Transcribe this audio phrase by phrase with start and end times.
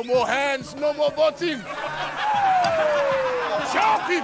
[0.00, 1.58] No more hands, no more voting.
[3.70, 4.22] Shout him.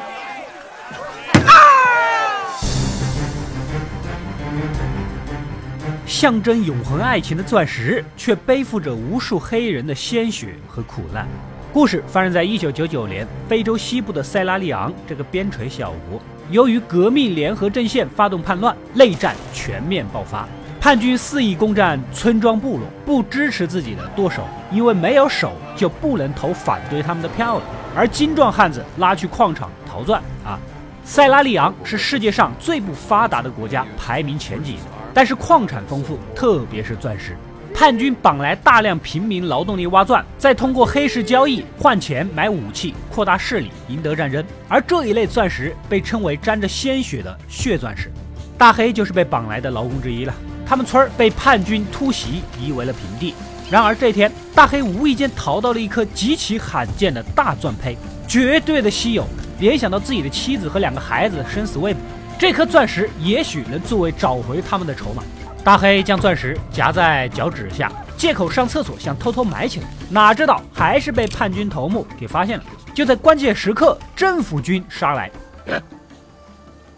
[6.07, 11.29] 象征永恒爱情的钻石，却背负着无数黑人的鲜血和苦难。
[11.75, 16.18] 故事发生在一九九九年，非洲西部的塞拉利昂这个边陲小国，
[16.50, 20.48] 由于革命联合阵线发动叛乱，内战全面爆发。
[20.87, 27.64] 叛军肆意攻占村庄部落，不支持自己的剁手，因为没有手就不能投反对他们的票了。
[27.93, 30.57] 而精壮汉子拉去矿场淘钻啊！
[31.03, 34.77] 塞拉利昂是世界上最不发达的国家，排名前几，
[35.13, 37.37] 但是矿产丰富，特别是钻石。
[37.75, 44.45] 叛军绑来大量平民劳动力挖钻，再通过黑市交易换钱买武器，扩大势力，赢得战争。
[44.69, 48.09] 而这一类钻石被称为沾着鲜血的血钻石。
[48.57, 50.33] 大黑就是被绑来的劳工之一了。
[50.66, 53.34] 他们村儿被叛军突袭，夷为了平地。
[53.70, 59.27] 然而这天，大黑无意间淘到了一颗极其罕见的大钻胚，绝对的稀有。
[59.59, 62.01] 联想到自己的妻子和两个孩子生死未卜，
[62.38, 65.22] 这颗钻石也许能作为找回他们的筹码。
[65.64, 72.64] 大黑将钻石夹在脚趾下，借口上厕所想偷偷埋起来，哪知道还是被叛军头目给发现了。
[72.94, 75.30] 就在关键时刻，政府军杀来。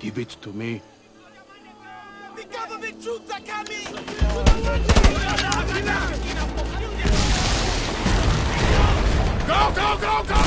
[0.01, 0.81] Give it to me.
[2.49, 2.57] Go,
[9.75, 10.35] go, go, go, go!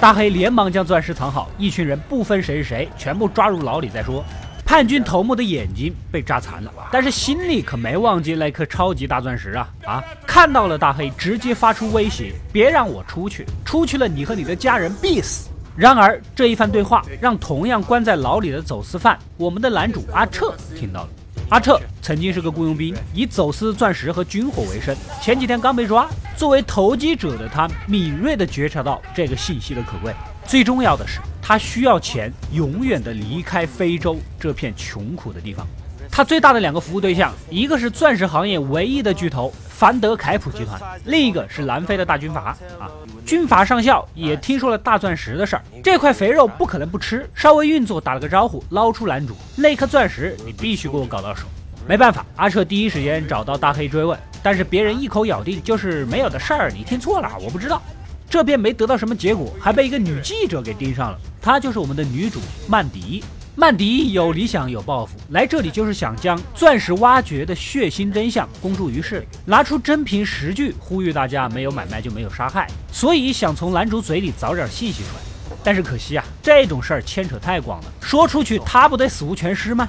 [0.00, 4.24] 大黑连忙将钻石藏好，一群人不分谁是谁，全部抓入牢里再说。
[4.64, 10.02] 叛军头目的眼睛被扎残了，但是心里可没忘记那颗超级大钻石啊啊！
[10.26, 15.50] 看到了大黑，直接发出威胁：别让我出去，出去了你和你的家人必死。
[15.76, 21.08] 然而这一番对话让同样关在牢里的走私犯，我们的男主阿彻听到了。
[21.50, 24.96] 阿彻曾经是个雇佣兵，以走私钻石和军火为生。
[25.20, 26.08] 前几天刚被抓。
[26.36, 30.12] 作为投机者的他，敏锐地觉察到这个信息的可贵。
[30.46, 35.64] 最重要的是，他需要钱，永远地离开非洲这片穷苦的地方。
[36.10, 42.56] 他最大的两个服务对象，一个是钻石行业唯一的巨头凡德凯普集团，另一个是南非的大军阀。
[42.78, 42.88] 啊，
[43.26, 51.44] 军阀上校也听说了大钻石的事儿，这块肥肉不可能不吃，稍微运作打了个招呼，捞出男主那颗钻石，你必须给我搞到手。
[51.88, 57.82] 没办法，阿彻第一时间找到大黑追问，但是别人一口咬定就是没有的事儿，你听错了，我不知道。
[58.30, 63.24] 这边没得到什么结果，还被一个女记者给盯上了，她就是我们的女主曼迪。
[63.56, 72.66] 曼迪有理想有抱负，来这里就是想将钻石挖掘的血腥真相公诸于世，拿出真凭实据呼吁大家：没有买卖就没有杀害。
[72.90, 79.88] 所以想从男主嘴里找点信息出来，但是可惜啊，这种事儿牵扯太广了，说出去他不得死无全尸吗？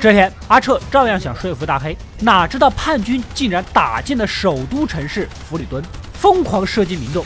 [0.00, 5.80] 这天，阿彻照样想说服大黑，哪知道叛军竟然打进了首都城市弗里敦，
[6.14, 7.24] 疯狂射击民众。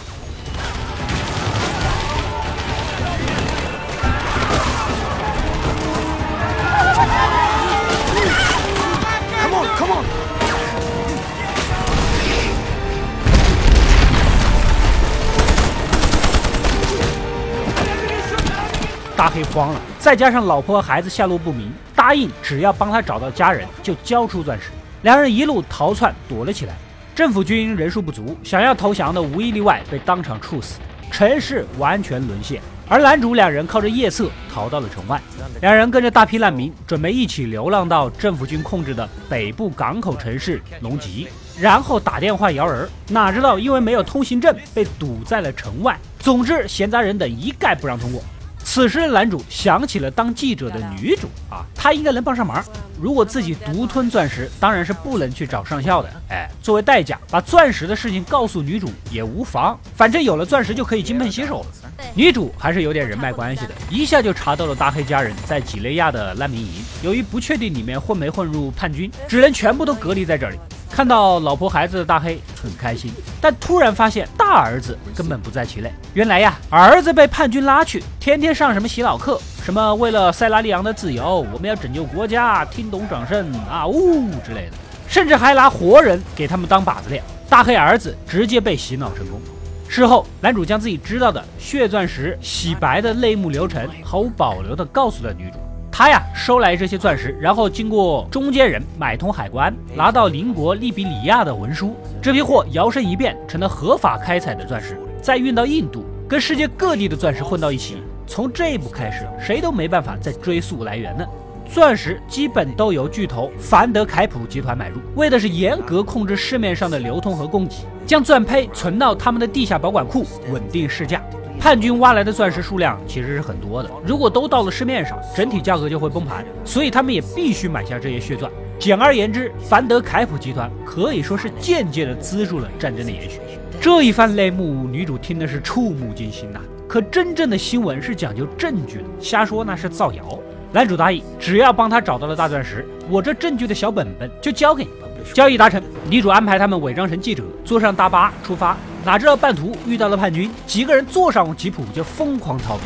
[19.17, 24.71] 大黑慌了，再加上老婆和孩子下落不明，答应只要帮他找到家人，就交出钻石。
[25.03, 26.75] 两人一路逃窜，躲了起来。
[27.15, 30.79] 政府军人数不足，想要投降的无一例外被当场处死，
[31.11, 32.61] 城市完全沦陷。
[32.89, 35.21] 而男主两人靠着夜色逃到了城外，
[35.61, 42.89] 两人跟着大批难民，准备一起流浪到政府军控制的北部港口城市龙吉，然后打电话摇人。
[43.09, 45.99] 哪知道因为没有通行证，被堵在了城外。
[46.19, 48.23] 总之，闲杂人等一概不让通过。
[48.65, 52.65] 此时的男主想起了当记者的女主啊，她应该能帮上忙。
[53.01, 56.09] 如果自己独吞钻石，当然是不能去找上校的。
[56.31, 61.67] 哎，作为代价，把钻石的事情告诉女主也无妨，反正有了钻石就可以金盆洗手了。
[62.15, 66.85] 女主还是有点人脉关系的，一下就查到了大黑家人在几内亚的难民营。
[67.03, 70.59] 由于不确定里面混没混入叛军，只能全部都隔离在这里。
[70.93, 73.11] 看到老婆孩子的大黑很开心，
[73.41, 75.91] 但突然发现大儿子根本不在其内。
[76.13, 84.73] 原来呀，儿子被叛军拉去，天天上什么洗脑课，什么为了塞拉利昂的自由，我们要拯救国家，听懂掌声啊呜之类的，
[85.09, 87.23] 甚至还拿活人给他们当靶子练。
[87.49, 89.41] 大黑儿子直接被洗脑成功。
[89.89, 95.59] 事后，男主将自己知道的血钻石洗白的内幕流程毫无保留地告诉了女主。
[95.95, 108.03] 他呀收来这些钻石，然后经过中间人买通海关，拿到邻国利比里亚的文书，这批货摇身一变成了合法开采的钻石，再运到印度，跟世界各地的钻石混到一起。
[108.27, 111.29] 从这一步开始，谁都没办法再追溯来源了。
[111.69, 121.23] 钻石基本都由巨头凡德凯普集团买入，为的是严格控制市面上的流通和供给，将钻胚存到他们的地下保管库，稳定市价。
[121.59, 128.51] 叛军挖来的钻石数量其实是很多的，如果都到了市面上，整体价格就会崩盘，所以他们也必须买下这些血钻。
[128.79, 133.39] 简而言之，凡德凯普集团可以说是间接的资助了战争的延续。
[133.81, 136.61] 这一番内幕，女主听的是触目惊心呐。
[136.89, 140.39] 可真正的新闻是讲究证据的，瞎说那是造谣。
[140.75, 144.91] 男主答应，只要帮他找到了大钻石，我这证据的小本本就交给你。
[145.35, 148.75] 交易达成，女主安排他们伪装成记者，坐上大巴出发。
[149.05, 152.83] 哪知道半途遇到了叛军，几个人坐上吉普就疯狂逃避。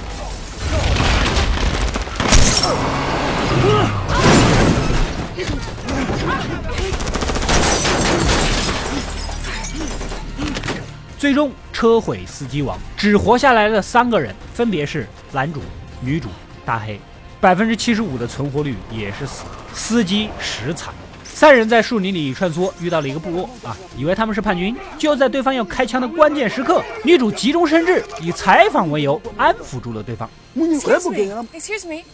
[11.17, 15.63] 最终车毁司机亡，只活下来的三个人分别是男主、
[16.01, 16.29] 女主、
[16.65, 17.01] 大黑，
[17.41, 19.45] 百分之七十五的存活率也是死，
[19.75, 20.93] 司机实惨。
[21.25, 24.75] 三人在树林里穿梭，遇到了一个部落啊，以为他们是叛军。
[24.97, 30.29] 就在对方要开枪的关键时刻，女主急中生智，以采访为由安抚住了对方。
[30.57, 31.47] Excuse me.
[31.53, 32.05] Excuse me.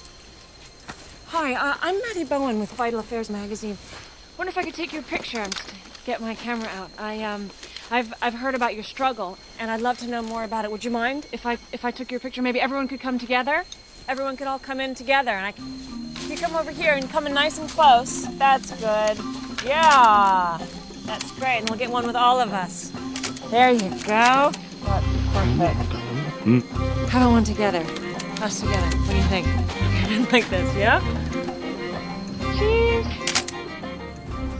[1.30, 3.76] Hi, uh, I'm Maddie Bowen with Vital Affairs magazine.
[4.36, 5.40] Wonder if I could take your picture.
[5.40, 6.90] I'm just get my camera out.
[6.98, 7.48] I um,
[7.90, 10.70] I've I've heard about your struggle, and I'd love to know more about it.
[10.72, 12.42] Would you mind if I if I took your picture?
[12.42, 13.64] Maybe everyone could come together.
[14.07, 15.53] Everyone could all come in together, and I.
[16.29, 18.27] You come over here and come in nice and close.
[18.37, 19.17] That's good.
[19.65, 20.57] Yeah.
[21.05, 21.59] That's great.
[21.59, 22.91] And we'll get one with all of us.
[23.49, 24.51] There you go.
[24.83, 25.93] That's perfect.
[27.11, 27.83] Have one together.
[28.41, 28.89] Us together.
[28.97, 29.47] What do you think?
[30.31, 31.01] like this, yeah?
[32.57, 33.05] Cheers.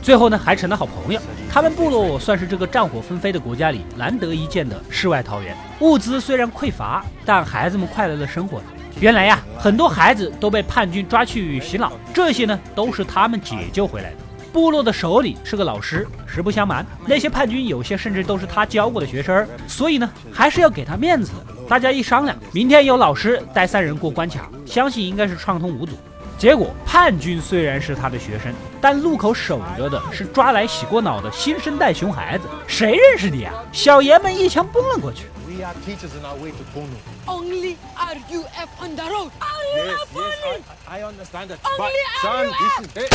[0.02, 1.20] 最后呢，还成了好朋友。
[1.50, 5.56] 他们部落算是这个战火纷飞的国家里难得一见的世外桃源。
[5.80, 8.62] 物资虽然匮乏，但孩子们快乐的生活。
[8.99, 14.17] 原来呀，很多孩子都被叛军抓去洗脑，这些呢都是他们解救回来的。
[14.53, 21.31] 部落的首领是个老师，实不相瞒，那些叛军有些甚至都是他教过的学生，所以呢还是要给他面子。
[21.67, 25.93] 大家一商量，明天有老师带三人过关卡，相信应该是畅通无阻。
[26.37, 33.53] 结果叛军虽然是他的学生，但路口守着的是抓来洗过脑的新生代熊孩子，谁认识你啊？
[33.71, 35.25] 小爷们一枪崩了过去。
[35.63, 36.97] We are teachers in our way to Bono.
[37.25, 39.31] Only RUF on the road.
[39.73, 40.63] Yes, RUF yes, only.
[40.89, 41.59] I, I understand that.
[41.63, 43.09] Only but, son, this is it.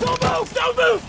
[0.00, 0.52] Don't move!
[0.52, 1.00] Don't move!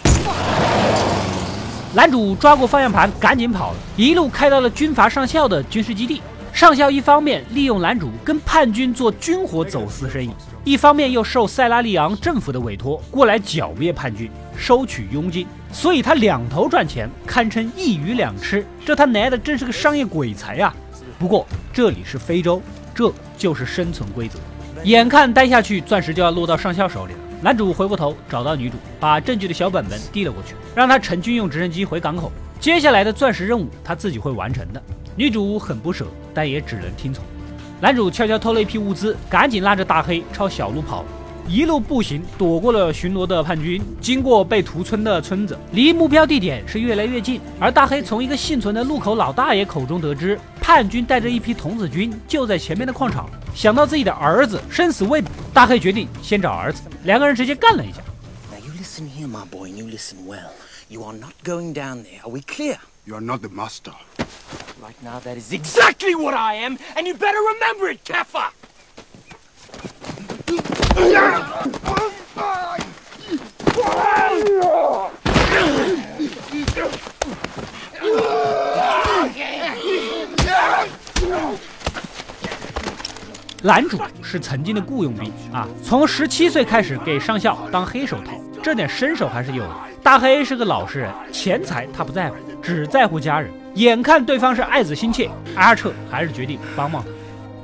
[1.96, 6.22] 男主抓过方向盘，赶紧跑了，一路开到了军阀上校的军事基地。
[6.54, 10.32] 上校一方面利用男主跟叛军做军火走私生意，
[10.64, 15.48] 一方面又受塞拉利昂政府的委托过来剿灭叛军，收取佣金。
[15.72, 18.66] 所以他两头赚钱，堪称一鱼两吃。
[18.86, 20.74] 这他来的真是个商业鬼才呀！
[21.20, 22.62] 不过这里是非洲，
[22.94, 24.40] 这就是生存规则。
[24.84, 27.20] 眼看待下去，钻石就要落到上校手里了。
[27.42, 32.32] 男主回过头找到女主，把证据的小本本递了过去，让他乘军用直升机回港口。
[32.60, 34.82] 接下来的钻石任务他自己会完成的。
[35.16, 37.24] 女主很不舍，但也只能听从。
[37.80, 41.06] 男主悄悄偷了一批物资，赶紧拉着大黑朝小路跑。
[41.48, 47.40] 一路步行，躲过了巡逻的叛军，经过被屠村的村子，离目标地点是越来越近。
[47.58, 53.30] 而大黑从一个幸存的路口老大爷口中得知，叛军带着一批童子军就在前面的矿场。
[53.56, 56.82] 想到自己的儿子生死未卜，大黑决定先找儿子。
[57.06, 58.02] 两个人直接干了一架。
[83.64, 88.32] 男主是曾经的雇佣兵啊，从十七岁开始给上校当黑手套，
[88.64, 89.70] 这点身手还是有的。
[90.02, 93.52] 大黑是个老实人，钱财他不在乎，只在乎家人。
[93.76, 97.10] 眼看对方是爱子心切，阿彻还是决定帮帮他。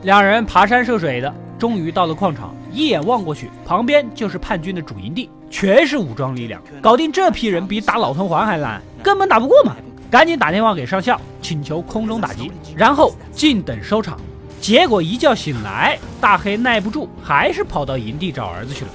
[0.02, 2.54] 两人爬山涉水的，终于到了矿场。
[2.74, 6.60] 一眼望过去，旁边就是叛军的主营地，全是武装力量。
[6.82, 9.76] 搞定这批人比打老团环还难，根本打不过嘛！
[10.10, 14.20] 赶紧打电话给上校，请求空中打击，然后静等收场。
[14.60, 18.92] 结果一觉醒来，大黑耐不住，还是跑到营地找儿子去了。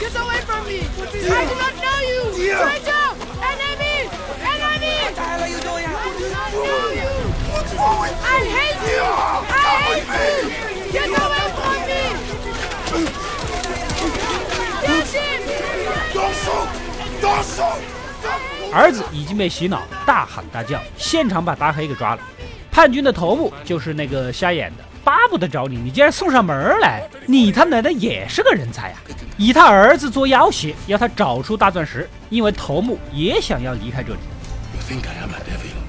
[0.00, 0.80] Get away from me!
[0.80, 2.32] I do not know you!
[2.34, 2.56] Dear!
[2.56, 3.06] Traitor!
[3.36, 4.08] Enemy!
[4.40, 4.96] Enemy!
[5.04, 5.84] What the hell are you doing?
[5.84, 7.10] I do not know you!
[7.52, 9.04] What's wrong with I hate you!
[9.04, 10.56] I hate you!
[10.90, 12.02] Get away from me!
[14.88, 15.40] Get him!
[16.14, 16.68] Don't shoot!
[17.20, 17.44] Don't
[18.72, 22.22] 儿子已经被洗脑，大喊大叫，现场把大黑给抓了。
[22.70, 28.96] 叛军的头目就是那个瞎眼的，巴不得找你，你竟然送上门来，你他奶奶也是个人才呀！
[29.40, 34.18] 以他儿子做要挟，要他找出大钻石，因为头目也想要离开这里。
[34.74, 35.80] You think I am a devil,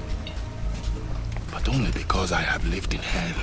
[1.52, 3.36] but only because I have lived in hell.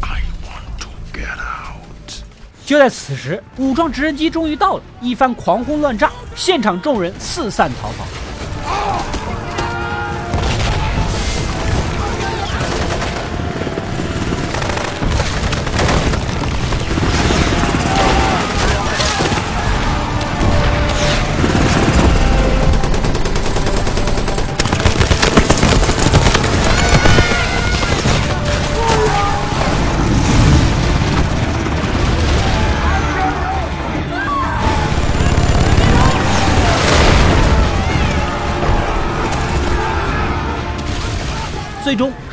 [0.00, 2.24] I want to get out.
[2.64, 8.06] 就在此时，武装直升机终于到了，一番狂轰乱炸，现场众人四散逃跑。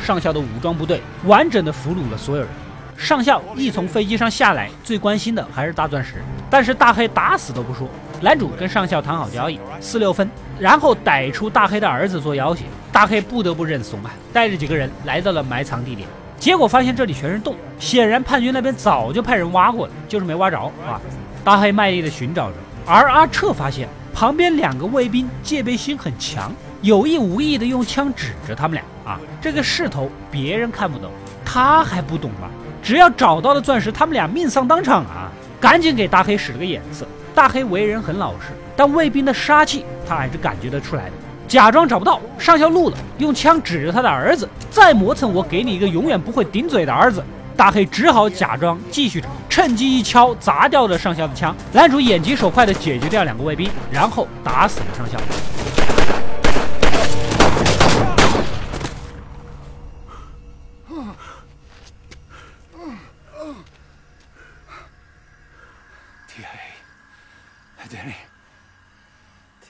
[0.06, 2.50] 上校的武装部队完整的俘虏了所有人。
[2.96, 7.88] 上校一从飞机上下来，最关心的还是大钻石，但是大黑打死都不说。
[8.20, 16.08] 男主跟上校谈好交易，四六分，然后逮出大黑的儿子做要挟，大黑不得不认怂啊，带着几个人来到了埋藏地点，
[16.38, 21.00] 结果发现这里全是洞，显然叛军那边早就派人挖过了，就是没挖着啊。
[21.44, 22.54] 大黑卖力的寻找着，
[22.86, 31.10] 而阿彻发现旁边两个卫兵戒备心很强，有意无意的用枪指着他们俩啊，这个势头别人看不懂，
[31.44, 32.50] 他还不懂吗？
[32.82, 35.30] 只要找到了钻石，他们俩命丧当场啊！
[35.60, 37.06] 赶紧给大黑使了个眼色。
[37.34, 41.12] 大黑为人很老实，但卫兵的杀气他还是感觉得出来的。
[41.46, 47.22] 假装找不到，上校怒了，用枪指着他的儿子，再磨蹭，我给你一个永远不会顶嘴的儿子。
[47.56, 51.54] 大黑只好假装继续找，趁机一敲砸掉了上校的枪。
[51.72, 55.18] 男主眼疾手快的解决掉两个卫兵，然后打死了上校。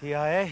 [0.07, 0.47] TIA?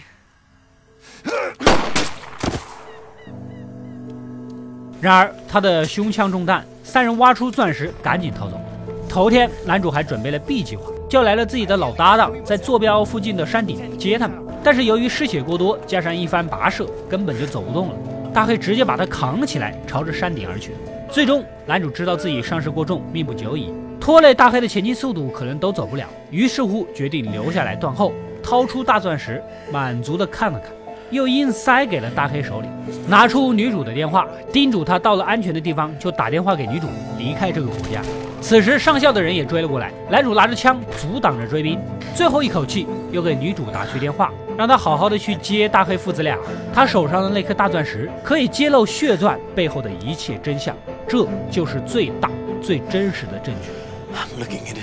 [5.00, 8.60] 然而他的胸腔中弹，三人挖出钻石，赶紧逃走。
[9.08, 14.36] 头天，男主还准备了 B 计划，叫来了自己的老搭档，在坐标附近的山顶接他们。
[14.64, 17.94] 但是由于失血过多，加上一番跋涉，根本就走不动了。
[18.32, 20.72] 大黑直接把他扛了起来，朝着山顶而去。
[21.08, 28.12] 最终，男主知道自己伤势过重，命不久矣，拖累大黑的前进速度可能都走不了，于是乎决定留下来断后，
[28.44, 30.70] 掏出大钻石，满足的看了看，
[31.10, 32.68] 又硬塞给了大黑手里，
[33.08, 36.86] 拿出女主的电话，叮嘱他到了安全的地方就打电话给女主，
[37.18, 38.02] 离开这个国家。
[38.42, 41.80] 此时上校的人也追了过来，男主拿着枪阻挡着追兵，
[42.14, 46.36] 最后一口气又给女主打去电话，让她好好的去接大黑父子俩。
[46.74, 50.76] 他手上的那颗大钻石可以揭露血钻背后的一切真相，
[51.08, 52.30] 这就是最大、
[52.62, 53.70] 最真实的证据。
[54.12, 54.76] I'm looking at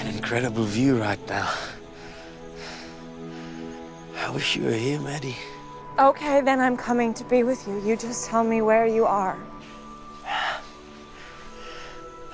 [0.00, 1.77] an incredible view right now.
[4.28, 5.38] I wish you were here, Maddie.
[5.98, 7.80] Okay, then I'm coming to be with you.
[7.80, 9.38] You just tell me where you are.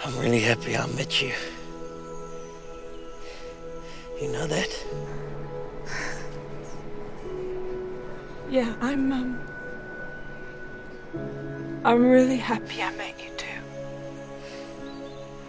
[0.05, 1.33] I'm really happy I met you.
[4.21, 4.87] You know that?
[8.51, 9.39] Yeah, I'm, um.
[11.85, 13.61] I'm really happy I met you too.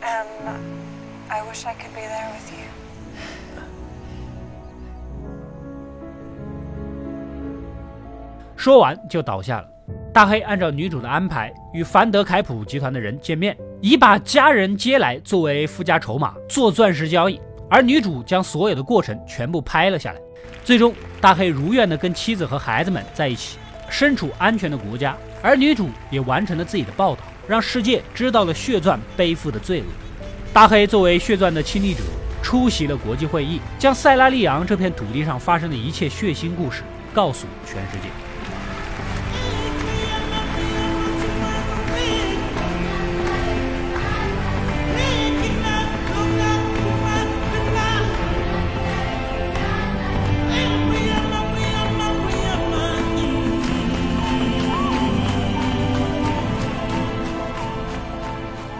[0.03, 0.59] And uh,
[1.33, 2.84] I wish I could be there with you.
[8.65, 9.67] 说完就倒下了。
[10.11, 17.39] 大黑按照女主的安排，与凡德凯普集团的人见面，以把家人接来作为附加筹码，做钻石交易。
[17.69, 20.19] 而女主将所有的过程全部拍了下来。
[20.63, 25.15] 最终，大黑如愿的跟妻子和孩子们在一起，身处安全的国家。
[25.43, 29.85] 而女主也完成了自己的报道，让世界知道了血钻背负的罪恶。
[30.51, 31.99] 大黑作为血钻的亲历者，
[32.41, 36.81] 出席了国际会议，将塞拉利昂这片土地上发生的一切血腥故事
[37.13, 38.09] 告诉全世界。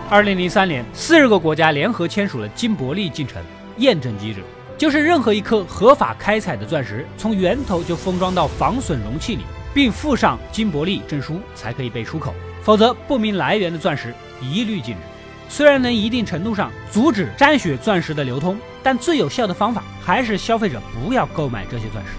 [0.08, 3.42] 二零零三年，四十个国家联合签署了金伯利进程
[3.78, 4.42] 验证机制，
[4.78, 9.42] 就是任何一颗合法开采的钻石，从源头就封装到防损容器里，
[9.74, 15.02] 并附上金伯利证书，才可以被出口，否则不明来源的钻石一律禁止。
[15.50, 22.12] 虽然能一定程度上阻止沾血钻石的流通，但最有效的方法还是消费者不要购买这些钻石。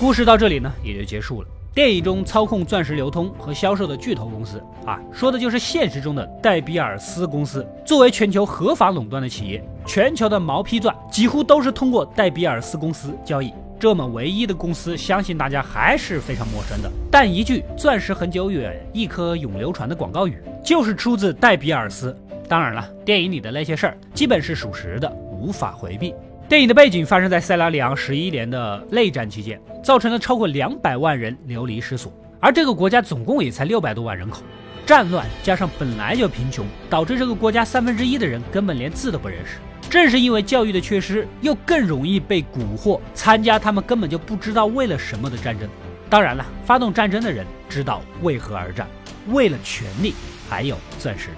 [0.00, 1.48] 故事到这里呢，也就结束了。
[1.76, 7.68] 电影中操控钻石流通和销售的巨头公司啊，说的就是现实中的戴比尔斯公司。
[7.84, 13.52] 作为全球合法垄断的企业，全球的毛坯钻几乎都是通过戴比尔斯公司交易。
[13.78, 16.90] 这么唯一的公司，相信大家还是非常陌生的。
[17.10, 22.16] 但一句“钻石很久远，一颗永流传”的广告语，就是出自戴比尔斯。
[22.48, 26.14] 当然了，电影里的那些事儿基本是属实的，无法回避。
[26.48, 34.42] 电影的背景发生在塞拉利昂十一年的内战期间，造成了超过两百万人流离失所，而这个国家总共也才六百多万人口。
[34.86, 39.56] 战乱加上本来就贫穷，导致这个国家三分之一的人根本连字都不认识。
[39.90, 45.68] 正是因为教育的缺失，又更容易被蛊惑参加他们根本就不知道为了什么的战争。
[46.08, 48.86] 当然了，发动战争的人知道为何而战，
[49.30, 50.14] 为了权力，
[50.48, 51.30] 还有钻石。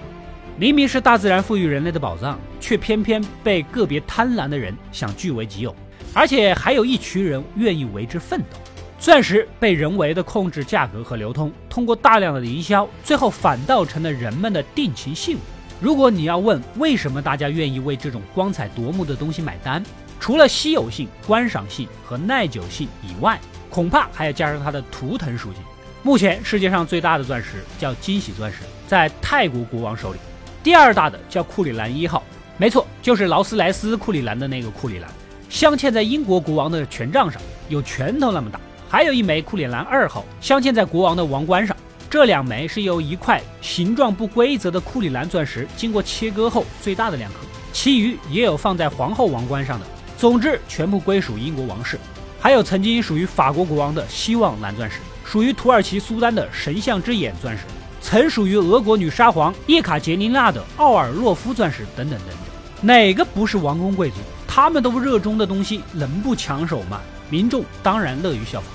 [0.59, 5.73] 明明是大自然赋予人类的宝藏，却偏偏被个别贪婪的人想据为己有，
[6.13, 8.57] 而且还有一群人愿意为之奋斗。
[8.99, 15.39] 钻石被人为的控制价格和流通，通过大量的营销，最后反倒成了人们的定情信物。
[15.79, 19.81] 如果你要问为什么大家愿意为这种光彩夺目的东西买单，
[20.19, 23.39] 除了稀有性、观赏性和耐久性以外，
[23.69, 25.61] 恐怕还要加上它的图腾属性。
[26.03, 28.57] 目前世界上最大的钻石叫惊喜钻石，
[28.89, 30.19] 在泰国国王手里。
[30.61, 32.21] 第二大的叫库里兰一号，
[32.57, 35.09] 没错，就是劳斯莱斯库里兰的那个库里兰，
[35.49, 38.59] 镶嵌在英国国王的权杖上，有拳头那么大。
[38.89, 41.75] 还有一枚库里兰二号，镶嵌在国王的王冠上。
[42.09, 47.37] 这两枚是由一块形状不规则的库里兰钻石经过切割后最大的两颗，
[47.71, 49.85] 其余也有放在皇后王冠上的。
[50.17, 51.97] 总之，全部归属英国王室。
[52.39, 57.63] 还有曾经属于法国国王的希望蓝钻石，属于土耳其苏丹的神像之眼钻石。
[58.01, 62.37] 曾属于俄国女沙皇叶卡捷琳娜的奥尔洛夫钻石等等等等，
[62.81, 64.15] 哪个不是王公贵族？
[64.47, 66.99] 他们都热衷的东西，能不抢手吗？
[67.29, 68.69] 民众当然乐于效仿。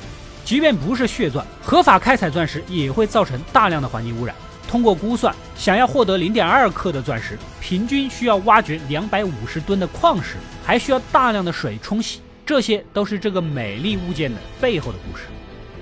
[0.44, 4.36] 即便不是血钻，合法开采钻石也会造成大量的环境污染。
[4.68, 12.20] 通过估算，想要获得零点二克的钻石，平均需要挖掘两百五十吨的矿石，还需要大量的水冲洗。
[12.44, 15.24] 这些都是这个美丽物件的背后的故事。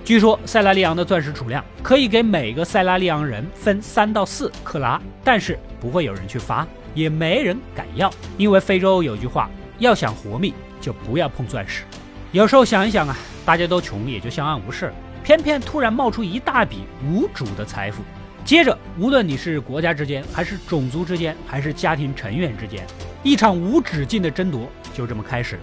[0.05, 11.85] 据说塞拉利昂的钻石储量可以给每个塞拉利昂人分三到四克拉，但是不会有人去发，也没人敢要，因为非洲有句话，要想活命就不要碰钻石。
[12.33, 18.03] 有时候想一想啊，大家都穷也就相安无事，偏偏突然冒出一大笔无主的财富，
[18.45, 22.85] 接着无论你是国家之间，还是种族之间，还是家庭成员之间，
[23.23, 25.63] 一场无止境的争夺就这么开始了。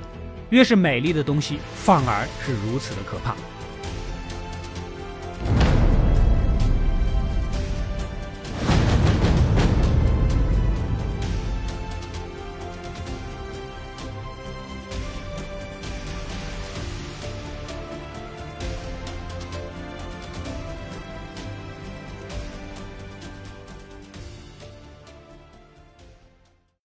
[0.49, 3.36] 越是美丽的东西，反而是如此的可怕。